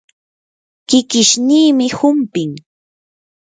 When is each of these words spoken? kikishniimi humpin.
kikishniimi 0.87 1.87
humpin. 1.97 2.51